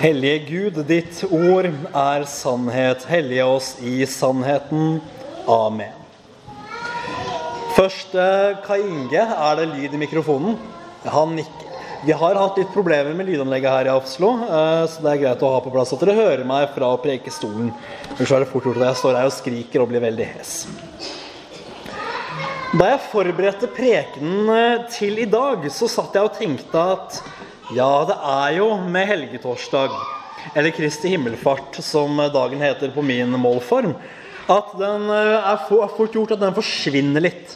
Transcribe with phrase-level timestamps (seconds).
[0.00, 3.02] Hellige Gud, ditt ord er sannhet.
[3.04, 4.94] Hellige oss i sannheten.
[5.44, 5.92] Amen.
[7.76, 10.56] Først Kainge, Kai Inge, er det lyd i mikrofonen?
[11.04, 11.66] Han nikker.
[12.06, 15.44] Vi har hatt litt problemer med lydanlegget her i Oslo, eh, så det er greit
[15.44, 17.68] å ha på plass at dere hører meg fra prekestolen.
[18.14, 20.54] Ellers er det fort gjort at jeg står her og skriker og blir veldig hes.
[22.72, 27.20] Da jeg forberedte prekenen eh, til i dag, så satt jeg og tenkte at
[27.76, 29.92] ja, det er jo med helgetorsdag,
[30.54, 33.94] eller Kristi himmelfart, som dagen heter på min målform,
[34.50, 37.54] at den er fort gjort at den forsvinner litt.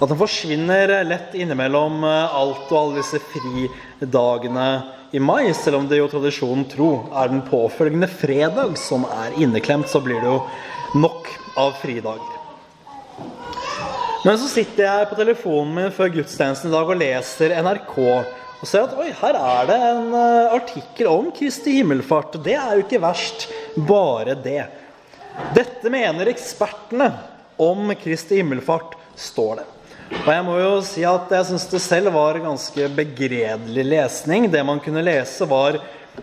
[0.00, 4.68] At den forsvinner lett innimellom alt og alle disse fridagene
[5.14, 5.54] i mai.
[5.54, 10.18] Selv om det jo tradisjonen tro er den påfølgende fredag som er inneklemt, så blir
[10.18, 10.40] det jo
[10.98, 12.32] nok av fridager.
[14.24, 17.98] Men så sitter jeg på telefonen min før gudstjenesten i dag og leser NRK.
[18.64, 20.14] Og ser at oi, her er det en
[20.56, 22.38] artikkel om Kristi himmelfart.
[22.40, 23.44] Det er jo ikke verst,
[23.76, 24.62] bare det.
[25.52, 27.10] Dette mener ekspertene
[27.60, 29.68] om Kristi himmelfart, står det.
[30.22, 34.48] Og jeg må jo si at jeg syns det selv var ganske begredelig lesning.
[34.48, 35.76] Det man kunne lese, var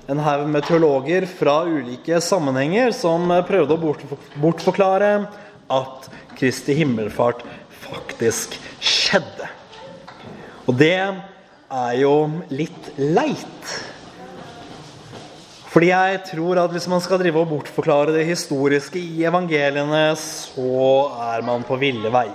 [0.09, 3.95] en haug med teologer fra ulike sammenhenger som prøvde å
[4.41, 5.11] bortforklare
[5.77, 7.45] at Kristi himmelfart
[7.85, 9.45] faktisk skjedde.
[10.65, 10.95] Og det
[11.71, 12.13] er jo
[12.51, 13.73] litt leit.
[15.71, 20.81] Fordi jeg tror at hvis man skal drive og bortforklare det historiske i evangeliene, så
[21.31, 22.27] er man på ville vei.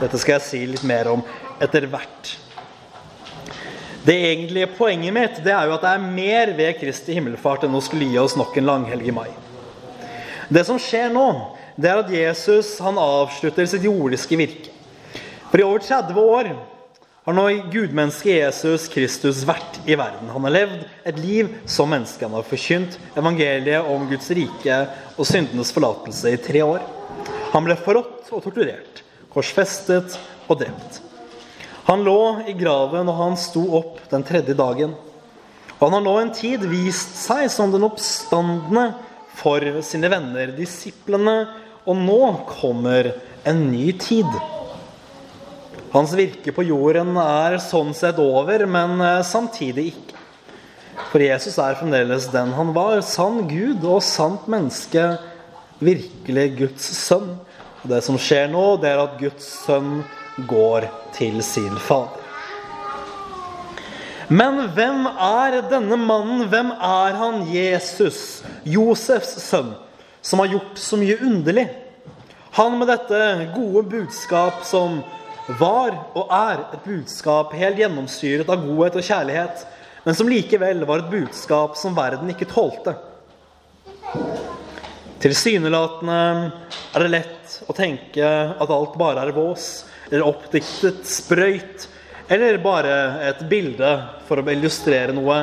[0.00, 1.22] Dette skal jeg si litt mer om
[1.62, 2.32] etter hvert.
[4.04, 7.78] Det egentlige poenget mitt det er jo at det er mer ved Kristi himmelfart enn
[7.78, 9.30] å skulle gi oss nok en langhelg i mai.
[10.50, 11.28] Det som skjer nå,
[11.78, 14.74] det er at Jesus han avslutter sitt jordiske virke.
[15.48, 16.50] For i over 30 år
[17.24, 20.28] har nå gudmennesket Jesus Kristus vært i verden.
[20.28, 22.20] Han har levd et liv som menneske.
[22.26, 24.76] Han har forkynt evangeliet om Guds rike
[25.16, 26.84] og syndenes forlatelse i tre år.
[27.54, 29.00] Han ble forrådt og torturert,
[29.32, 30.18] korsfestet
[30.50, 31.00] og drept.
[31.88, 34.92] Han lå i graven, og han sto opp den tredje dagen.
[35.78, 38.90] Og han har nå en tid vist seg som den oppstandende
[39.40, 41.38] for sine venner, disiplene,
[41.88, 42.20] og nå
[42.52, 43.14] kommer
[43.48, 44.28] en ny tid.
[45.94, 50.18] Hans virke på jorden er sånn sett over, men samtidig ikke.
[51.12, 52.98] For Jesus er fremdeles den han var.
[53.06, 55.12] Sann Gud og sant menneske.
[55.78, 57.36] Virkelig Guds sønn.
[57.84, 60.02] Og det som skjer nå, det er at Guds sønn
[60.50, 62.20] går til sin fader.
[64.32, 66.46] Men hvem er denne mannen?
[66.48, 69.74] Hvem er han Jesus, Josefs sønn,
[70.24, 71.66] som har gjort så mye underlig?
[72.56, 75.02] Han med dette gode budskap som
[75.46, 79.64] var og er et budskap helt gjennomsyret av godhet og kjærlighet,
[80.04, 82.94] men som likevel var et budskap som verden ikke tålte.
[85.24, 86.20] Tilsynelatende
[86.94, 88.24] er det lett å tenke
[88.60, 91.88] at alt bare er vås, eller oppdiktet sprøyt,
[92.28, 92.96] eller bare
[93.28, 93.90] et bilde
[94.28, 95.42] for å illustrere noe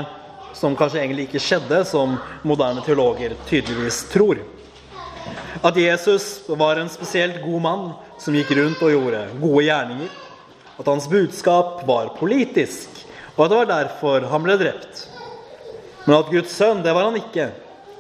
[0.57, 4.41] som kanskje egentlig ikke skjedde, som moderne teologer tydeligvis tror.
[5.62, 10.14] At Jesus var en spesielt god mann som gikk rundt og gjorde gode gjerninger.
[10.82, 13.04] At hans budskap var politisk,
[13.36, 15.04] og at det var derfor han ble drept.
[16.08, 17.52] Men at Guds sønn, det var han ikke.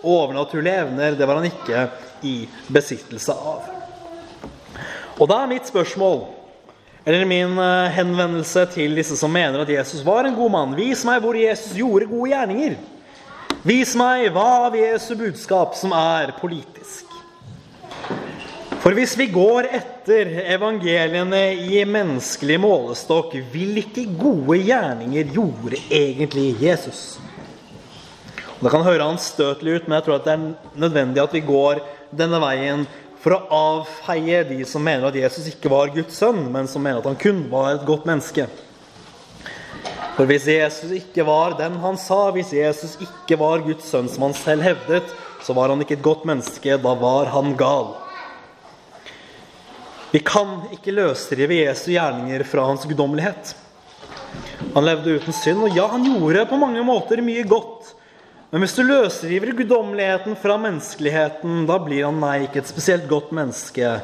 [0.01, 1.83] Overnaturlige evner, det var han ikke
[2.25, 2.35] i
[2.73, 3.69] besittelse av.
[5.21, 6.23] Og da er mitt spørsmål,
[7.05, 7.53] eller min
[7.93, 11.77] henvendelse til disse som mener at Jesus var en god mann Vis meg hvor Jesus
[11.77, 12.75] gjorde gode gjerninger.
[13.69, 17.10] Vis meg hva av Jesu budskap som er politisk.
[18.91, 26.99] For hvis vi går etter evangeliene i menneskelig målestokk, hvilke gode gjerninger gjorde egentlig Jesus?
[28.57, 30.43] Og det kan høre anstøtelig ut, men jeg tror det er
[30.83, 31.79] nødvendig at vi går
[32.19, 32.83] denne veien
[33.23, 36.99] for å avfeie de som mener at Jesus ikke var Guds sønn, men som mener
[36.99, 38.49] at han kun var et godt menneske.
[40.19, 44.27] For hvis Jesus ikke var den han sa, hvis Jesus ikke var Guds sønn som
[44.27, 45.15] han selv hevdet,
[45.47, 47.93] så var han ikke et godt menneske, da var han gal.
[50.11, 53.53] Vi kan ikke løsrive Jesu gjerninger fra hans guddommelighet.
[54.75, 57.93] Han levde uten synd, og ja, han gjorde på mange måter mye godt.
[58.51, 63.31] Men hvis du løsriver guddommeligheten fra menneskeligheten, da blir han nei, ikke et spesielt godt
[63.35, 63.95] menneske.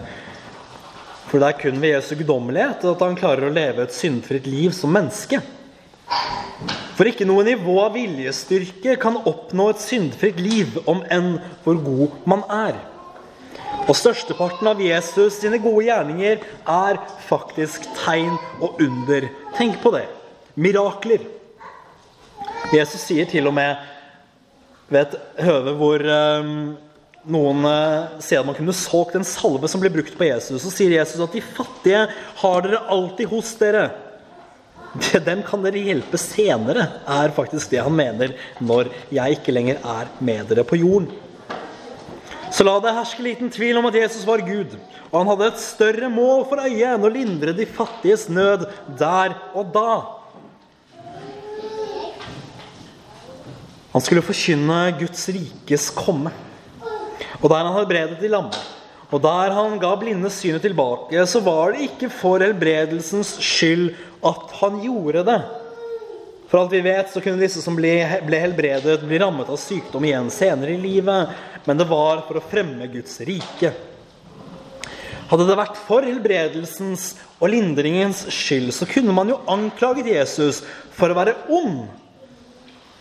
[1.28, 4.72] For det er kun ved Jesu guddommelighet at han klarer å leve et syndfritt liv
[4.76, 5.42] som menneske.
[6.96, 12.24] For ikke noe nivå av viljestyrke kan oppnå et syndfritt liv, om enn hvor god
[12.32, 12.80] man er.
[13.88, 16.98] Og størsteparten av Jesus sine gode gjerninger er
[17.30, 19.30] faktisk tegn og under.
[19.56, 20.04] Tenk på det.
[20.60, 21.24] Mirakler.
[22.76, 23.78] Jesus sier til og med
[24.92, 26.52] ved et høve hvor um,
[27.28, 30.62] noen uh, sier at man kunne solgt en salve som ble brukt på Jesus.
[30.64, 32.04] Så sier Jesus at de fattige
[32.42, 33.86] har dere alltid hos dere.
[35.30, 40.12] Dem kan dere hjelpe senere, er faktisk det han mener når jeg ikke lenger er
[40.20, 41.08] med dere på jorden.
[42.52, 44.78] Så la det herske liten tvil om at Jesus var Gud,
[45.12, 48.66] og han hadde et større mål for øyet enn å lindre de fattiges nød
[49.00, 49.92] der og da.
[53.94, 56.32] Han skulle forkynne Guds rikes komme.
[57.42, 58.56] Og der han helbredet de lamme,
[59.08, 63.92] og der han ga blinde synet tilbake, så var det ikke for helbredelsens skyld
[64.26, 65.40] at han gjorde det.
[66.48, 67.92] For alt vi vet, så kunne disse som ble,
[68.24, 71.36] ble helbredet, bli rammet av sykdom igjen senere i livet.
[71.68, 73.74] Men det var for å fremme Guds rike.
[75.28, 77.10] Hadde det vært for helbredelsens
[77.42, 80.62] og lindringens skyld, så kunne man jo anklaget Jesus
[80.96, 81.84] for å være ond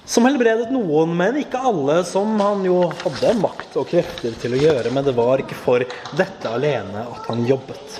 [0.06, 4.60] som helbredet noen, men ikke alle, som han jo hadde makt og krefter til å
[4.60, 4.92] gjøre.
[4.94, 5.82] Men det var ikke for
[6.18, 7.98] dette alene at han jobbet.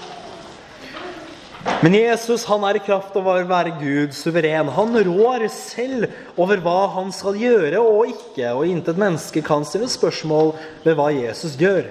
[1.85, 4.71] Men Jesus han er i kraft av å være Gud suveren.
[4.73, 6.09] Han rår selv
[6.41, 8.55] over hva han skal gjøre og ikke.
[8.55, 10.55] Og intet menneske kan stille spørsmål
[10.87, 11.91] ved hva Jesus gjør.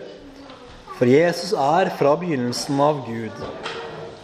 [0.97, 3.45] For Jesus er fra begynnelsen av Gud.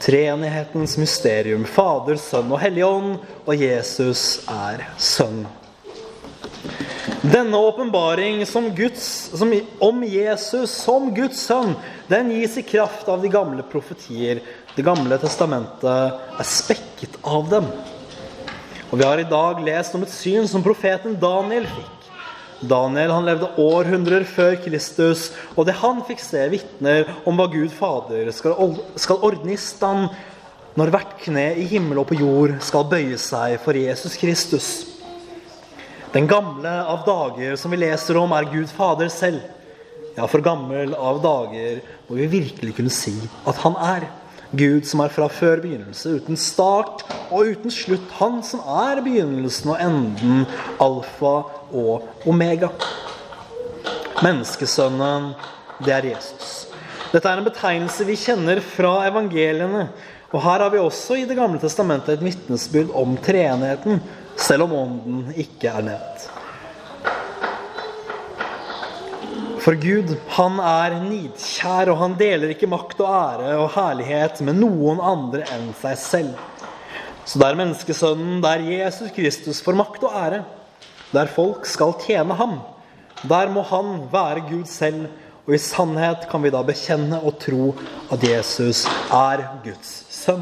[0.02, 1.68] Treenighetens mysterium.
[1.70, 3.18] Fader, Sønn og Hellig Ånd.
[3.46, 5.44] Og Jesus er Sønn.
[7.22, 8.46] Denne åpenbaring
[9.80, 11.76] om Jesus som Guds sønn,
[12.10, 14.42] den gis i kraft av de gamle profetier.
[14.72, 17.66] Det gamle testamentet er spekket av dem.
[18.92, 21.98] Og Vi har i dag lest om et syn som profeten Daniel fikk.
[22.62, 27.72] Daniel han levde århundrer før Kristus, og det han fikk se, vitner om hva Gud
[27.74, 30.12] Fader skal, skal ordne i stand
[30.78, 34.70] når hvert kne i himmel og på jord skal bøye seg for Jesus Kristus.
[36.14, 39.44] Den gamle av dager som vi leser om, er Gud Fader selv.
[40.16, 43.16] Ja, for gammel av dager må vi virkelig kunne si
[43.48, 44.08] at han er.
[44.52, 48.10] Gud som er fra før begynnelse, uten start og uten slutt.
[48.20, 50.44] Han som er begynnelsen og enden,
[50.84, 51.36] alfa
[51.72, 52.72] og omega.
[54.22, 55.32] Menneskesønnen,
[55.86, 56.52] det er Jesus.
[57.12, 59.88] Dette er en betegnelse vi kjenner fra evangeliene.
[60.32, 64.00] Og her har vi også i Det gamle testamentet et vitnesbyrd om treenigheten,
[64.40, 66.30] selv om Ånden ikke er nevnt.
[69.62, 74.58] For Gud, han er nidkjær, og han deler ikke makt og ære og herlighet med
[74.58, 76.32] noen andre enn seg selv.
[77.30, 80.40] Så der menneskesønnen, der Jesus Kristus får makt og ære,
[81.14, 82.58] der folk skal tjene ham,
[83.22, 85.06] der må han være Gud selv.
[85.46, 87.72] Og i sannhet kan vi da bekjenne og tro
[88.14, 90.42] at Jesus er Guds sønn.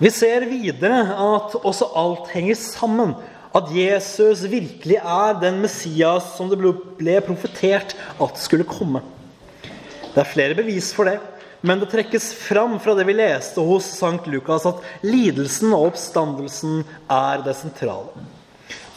[0.00, 3.18] Vi ser videre at også alt henger sammen.
[3.58, 9.02] At Jesus virkelig er den Messias som det ble profetert at skulle komme.
[10.12, 11.16] Det er flere bevis for det,
[11.66, 16.84] men det trekkes fram fra det vi leste hos Sankt Lukas, at lidelsen og oppstandelsen
[17.10, 18.26] er det sentrale.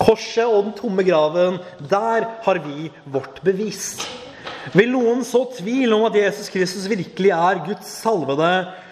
[0.02, 1.58] Korset og den tomme graven,
[1.90, 3.96] der har vi vårt bevis.
[4.78, 8.52] Vil noen så tvil om at Jesus Kristus virkelig er Guds salvede,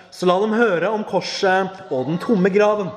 [0.10, 2.90] så la dem høre om korset og den tomme graven.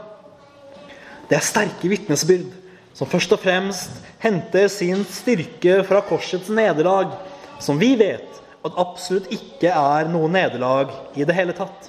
[1.29, 2.62] Det er sterke vitnesbyrd
[2.97, 7.15] som først og fremst henter sin styrke fra korsets nederlag,
[7.63, 8.29] som vi vet
[8.63, 11.89] at absolutt ikke er noe nederlag i det hele tatt.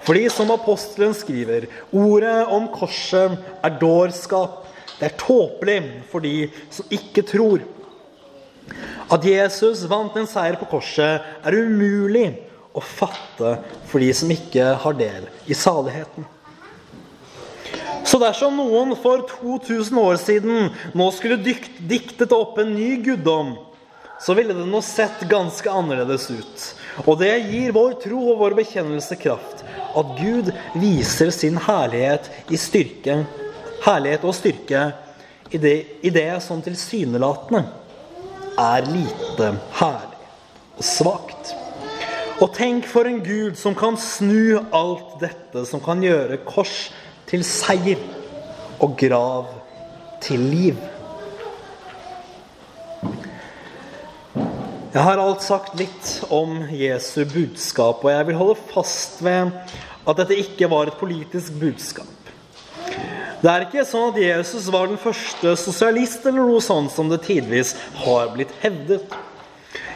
[0.00, 4.64] Fordi, som apostelen skriver, ordet om korset er dårskap.
[4.96, 5.78] Det er tåpelig
[6.10, 7.62] for de som ikke tror.
[9.10, 12.28] At Jesus vant en seier på korset, er umulig
[12.72, 13.56] å fatte
[13.90, 16.26] for de som ikke har del i saligheten.
[18.10, 23.52] Så dersom noen for 2000 år siden nå skulle diktet opp en ny guddom,
[24.20, 26.64] så ville det nå sett ganske annerledes ut.
[27.06, 29.62] Og det gir vår tro og vår bekjennelse kraft.
[29.94, 33.22] At Gud viser sin herlighet, i styrke,
[33.86, 34.82] herlighet og styrke
[35.54, 37.62] i det, i det som tilsynelatende
[38.58, 40.18] er lite herlig
[40.80, 41.54] og svakt.
[42.40, 46.88] Og tenk for en Gud som kan snu alt dette, som kan gjøre kors
[47.30, 48.00] til seier
[48.82, 49.50] og grav
[50.22, 50.78] til liv.
[54.90, 59.52] Jeg har alt sagt litt om Jesu budskap, og jeg vil holde fast ved
[60.02, 62.10] at dette ikke var et politisk budskap.
[63.40, 67.22] Det er ikke sånn at Jesus var den første sosialist eller noe sånt som det
[67.28, 69.06] tidvis har blitt hevdet.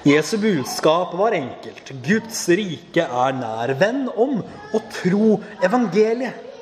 [0.06, 1.90] Jesu budskap var enkelt.
[2.06, 3.74] Guds rike er nær.
[3.80, 6.53] Venn om å tro evangeliet.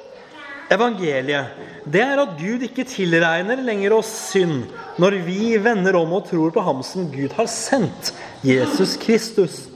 [0.73, 4.71] Evangeliet, det er at Gud ikke tilregner lenger oss synd
[5.02, 8.12] når vi vender om og tror på ham som Gud har sendt,
[8.47, 9.67] Jesus Kristus.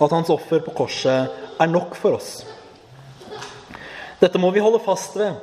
[0.00, 2.40] At hans offer på korset er nok for oss.
[4.20, 5.36] Dette må vi holde fast ved,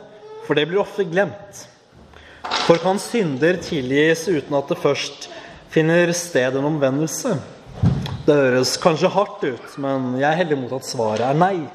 [0.46, 1.64] for det blir ofte glemt.
[2.66, 5.30] For kan synder tilgis uten at det først
[5.74, 7.38] finner sted en omvendelse?
[8.28, 11.68] Det høres kanskje hardt ut, men jeg er heldig mot at svaret er nei.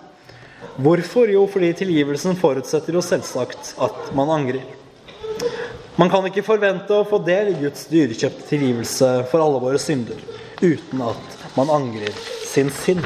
[0.80, 1.28] Hvorfor?
[1.28, 4.64] Jo, fordi tilgivelsen forutsetter jo selvsagt at man angrer.
[6.00, 10.16] Man kan ikke forvente å få del i Guds dyrekjøpte tilgivelse for alle våre synder
[10.62, 12.16] uten at man angrer
[12.48, 13.04] sin synd.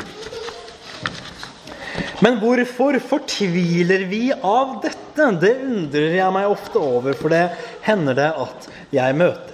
[2.23, 5.27] Men hvorfor fortviler vi av dette?
[5.41, 7.49] Det undrer jeg meg ofte over, for det
[7.85, 9.53] hender det at jeg møter.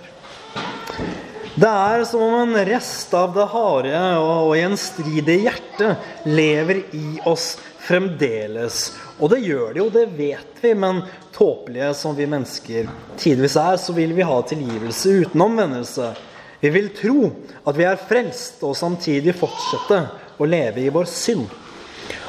[1.53, 7.55] Det er som om en rest av det harde og gjenstridige hjertet lever i oss
[7.93, 8.93] fremdeles.
[9.21, 11.03] Og det gjør det jo, det vet vi, men
[11.35, 12.89] tåpelige som vi mennesker
[13.21, 16.13] tidvis er, så vil vi ha tilgivelse uten omvendelse.
[16.63, 17.29] Vi vil tro
[17.67, 19.99] at vi er frelst, og samtidig fortsette
[20.41, 21.51] å leve i vår synd.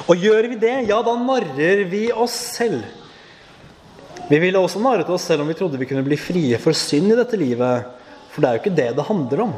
[0.10, 2.84] Og gjør vi det, ja, da narrer vi oss selv.
[4.28, 7.14] Vi ville også narret oss selv om vi trodde vi kunne bli frie for synd
[7.14, 7.88] i dette livet.
[8.34, 9.56] For det er jo ikke det det handler om.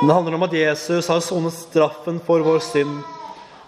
[0.00, 3.00] Men det handler om at Jesus har sonet straffen for vår synd.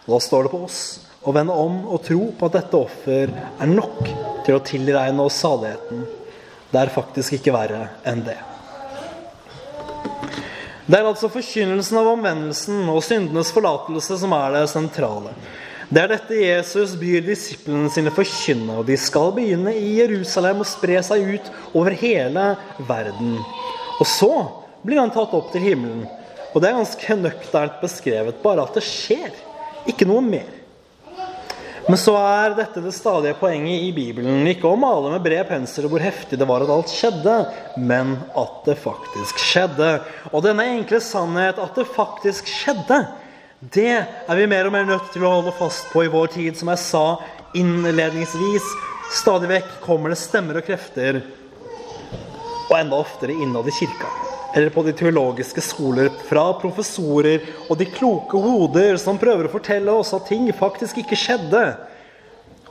[0.07, 0.83] Og da står det på oss
[1.23, 4.01] å vende om og tro på at dette offer er nok
[4.47, 6.07] til å tilregne oss saligheten.
[6.73, 8.39] Det er faktisk ikke verre enn det.
[10.83, 15.35] Det er altså forkynnelsen av omvendelsen og syndenes forlatelse som er det sentrale.
[15.93, 20.69] Det er dette Jesus byr disiplene sine forkynne, og de skal begynne i Jerusalem og
[20.71, 22.47] spre seg ut over hele
[22.89, 23.37] verden.
[24.01, 24.33] Og så
[24.83, 26.07] blir han tatt opp til himmelen.
[26.53, 29.37] Og det er ganske nøkternt beskrevet, bare at det skjer.
[29.89, 30.49] Ikke noe mer.
[31.89, 34.47] Men så er dette det stadige poenget i Bibelen.
[34.47, 37.35] Ikke å male med bred pensel hvor heftig det var at alt skjedde,
[37.83, 39.91] men at det faktisk skjedde.
[40.31, 43.03] Og denne enkle sannhet, at det faktisk skjedde,
[43.75, 46.59] det er vi mer og mer nødt til å holde fast på i vår tid.
[46.59, 47.05] Som jeg sa
[47.59, 48.73] innledningsvis,
[49.19, 51.25] stadig vekk kommer det stemmer og krefter,
[52.69, 57.89] og enda oftere innad i kirka eller på de teologiske skoler fra professorer og de
[57.89, 61.63] kloke hoder som prøver å fortelle oss at ting faktisk ikke skjedde.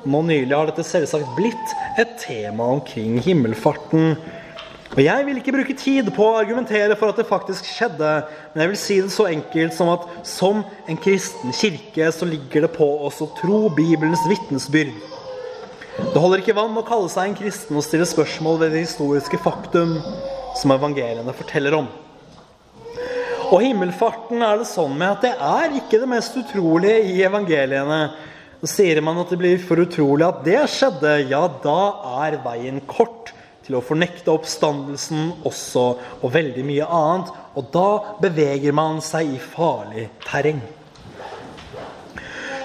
[0.06, 4.16] Nå nylig har dette selvsagt blitt et tema omkring himmelfarten.
[4.92, 8.10] Og Jeg vil ikke bruke tid på å argumentere for at det faktisk skjedde,
[8.52, 12.66] men jeg vil si det så enkelt som at som en kristen kirke så ligger
[12.66, 14.92] det på oss å tro Bibelens vitnesbyrd.
[16.02, 19.40] Det holder ikke vann å kalle seg en kristen og stille spørsmål ved det historiske
[19.44, 19.96] faktum
[20.58, 21.90] som evangeliene forteller om.
[23.52, 28.02] Og himmelfarten er det sånn med at det er ikke det mest utrolige i evangeliene.
[28.64, 31.80] Sier man at det blir for utrolig at det skjedde, ja, da
[32.24, 33.34] er veien kort
[33.66, 35.86] til å fornekte oppstandelsen også,
[36.22, 37.34] og veldig mye annet.
[37.60, 37.90] Og da
[38.22, 40.62] beveger man seg i farlig terreng.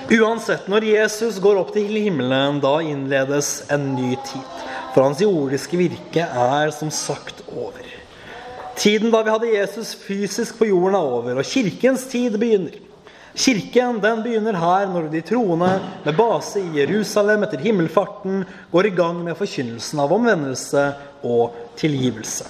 [0.07, 4.53] Uansett, når Jesus går opp til himmelen, da innledes en ny tid.
[4.95, 7.87] For hans jordiske virke er som sagt over.
[8.77, 12.77] Tiden da vi hadde Jesus fysisk på jorden, er over, og kirkens tid begynner.
[13.37, 15.69] Kirken den begynner her når de troende
[16.05, 20.87] med base i Jerusalem etter himmelfarten går i gang med forkynnelsen av omvendelse
[21.21, 22.49] og tilgivelse.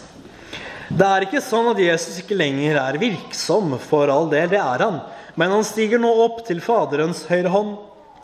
[0.86, 4.84] Det er ikke sånn at Jesus ikke lenger er virksom, for all del, det er
[4.86, 5.00] han.
[5.34, 7.74] Men han stiger nå opp til Faderens høyre hånd,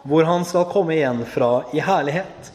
[0.06, 2.52] hvor han skal komme igjen fra i herlighet.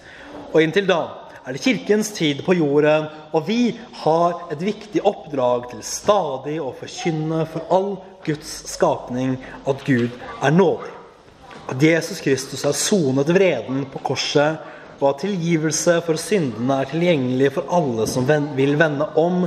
[0.54, 1.02] Og inntil da
[1.48, 6.74] er det kirkens tid på jorden, og vi har et viktig oppdrag til stadig å
[6.76, 7.88] forkynne for all
[8.26, 10.12] Guds skapning at Gud
[10.44, 10.92] er nådig.
[11.72, 14.60] At Jesus Kristus har sonet vreden på korset,
[15.00, 18.28] og at tilgivelse for syndene er tilgjengelig for alle som
[18.58, 19.46] vil vende om.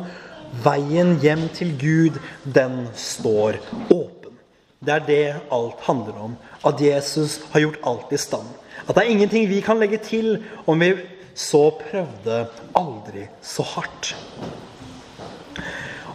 [0.65, 2.17] Veien hjem til Gud,
[2.49, 4.41] den står åpen.
[4.81, 6.41] Det er det alt handler om.
[6.65, 8.49] At Jesus har gjort alt i stand.
[8.87, 10.95] At det er ingenting vi kan legge til om vi
[11.35, 12.43] så prøvde
[12.79, 14.15] aldri så hardt.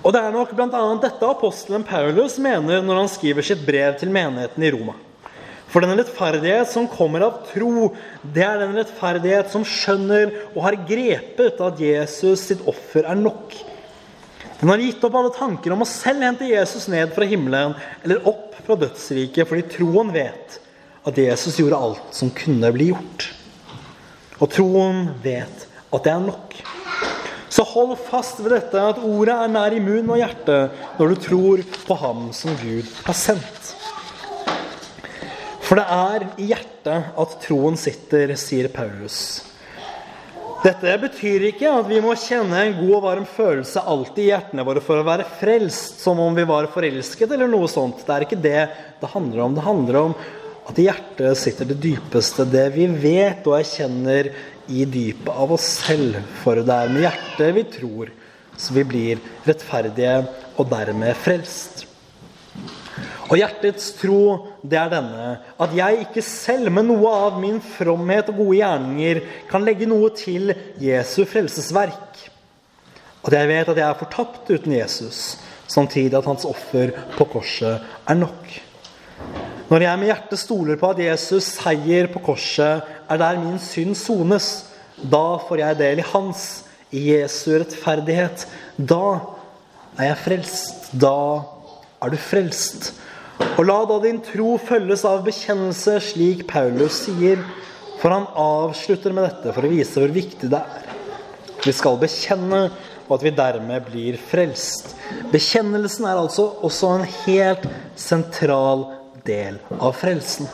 [0.06, 0.84] Og Det er nok bl.a.
[1.02, 4.94] dette apostelen Paulus mener når han skriver sitt brev til menigheten i Roma.
[5.66, 7.90] For den rettferdighet som kommer av tro,
[8.22, 13.58] det er den rettferdighet som skjønner og har grepet at Jesus sitt offer er nok.
[14.62, 18.24] Den har gitt opp alle tanker om å selv hente Jesus ned fra himmelen eller
[18.30, 20.60] opp fra dødsriket, fordi troen vet
[21.06, 23.28] at Jesus gjorde alt som kunne bli gjort.
[24.42, 26.58] Og troen vet at det er nok.
[27.56, 30.58] Så hold fast ved dette at ordet er nær i munn og hjerte
[30.98, 33.72] når du tror på Ham som Gud har sendt.
[35.66, 39.18] For det er i hjertet at troen sitter, sier Paulus.
[40.66, 44.66] Dette betyr ikke at vi må kjenne en god og varm følelse alltid i hjertene
[44.66, 48.02] våre for å være frelst, som om vi var forelsket eller noe sånt.
[48.06, 48.64] Det er ikke det
[49.02, 49.56] det handler om.
[49.58, 50.16] Det handler om
[50.66, 54.32] at i hjertet sitter det dypeste, det vi vet og erkjenner
[54.72, 56.18] i dypet av oss selv.
[56.42, 58.14] For det er med hjertet vi tror,
[58.58, 60.16] så vi blir rettferdige
[60.56, 61.86] og dermed frelst.
[63.26, 64.20] Og hjertets tro,
[64.62, 65.30] det er denne
[65.62, 70.12] at jeg ikke selv med noe av min fromhet og gode gjerninger kan legge noe
[70.18, 72.22] til Jesu frelsesverk.
[73.26, 77.82] At jeg vet at jeg er fortapt uten Jesus, samtidig at hans offer på korset
[77.82, 78.65] er nok.
[79.66, 83.96] Når jeg med hjertet stoler på at Jesus seier på korset er der min synd
[83.98, 84.50] sones,
[85.02, 86.44] da får jeg del i hans,
[86.94, 88.46] i Jesu rettferdighet.
[88.78, 89.18] Da
[89.98, 90.92] er jeg frelst.
[90.94, 91.18] Da
[91.98, 92.92] er du frelst.
[93.56, 97.42] Og la da din tro følges av bekjennelse, slik Paulus sier.
[98.04, 100.92] For han avslutter med dette for å vise hvor viktig det er.
[101.66, 102.68] Vi skal bekjenne,
[103.06, 104.94] og at vi dermed blir frelst.
[105.34, 107.66] Bekjennelsen er altså også en helt
[107.98, 108.86] sentral
[109.26, 110.48] del av frelsen.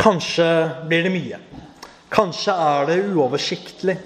[0.00, 0.46] Kanskje
[0.88, 1.40] blir det mye.
[2.10, 3.98] Kanskje er det uoversiktlig.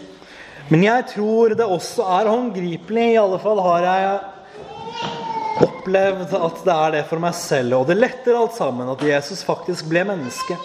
[0.73, 3.11] Men jeg tror det også er håndgripelig.
[3.13, 7.79] I alle fall har jeg opplevd at det er det for meg selv.
[7.79, 10.59] Og det letter alt sammen at Jesus faktisk ble menneske.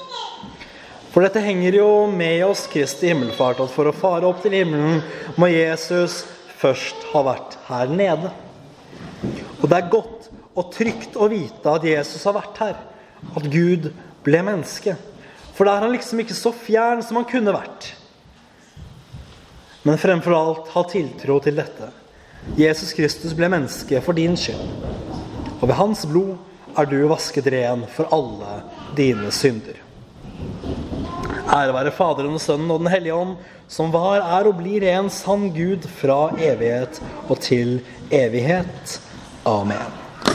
[1.09, 5.01] For dette henger jo med oss Kristi himmelfart, at for å fare opp til himmelen
[5.41, 6.21] må Jesus
[6.59, 8.31] først ha vært her nede.
[9.59, 12.81] Og det er godt og trygt å vite at Jesus har vært her.
[13.35, 13.89] At Gud
[14.25, 14.95] ble menneske.
[15.55, 17.93] For da er han liksom ikke så fjern som han kunne vært.
[19.87, 21.89] Men fremfor alt ha tiltro til dette.
[22.59, 24.63] Jesus Kristus ble menneske for din skyld.
[25.59, 26.35] Og ved hans blod
[26.79, 28.61] er du vasket ren for alle
[28.95, 29.79] dine synder.
[31.49, 33.39] Ære være Faderen og Sønnen og Den hellige ånd,
[33.69, 37.79] som var, er og blir en sann Gud fra evighet og til
[38.13, 38.99] evighet.
[39.49, 40.08] Amen.